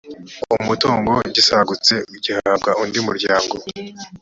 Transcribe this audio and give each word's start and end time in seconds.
umutungo 0.59 1.11
gisagutse 1.35 1.93
gihabwa 2.23 2.71
undi 2.83 2.99
muryango 3.07 3.53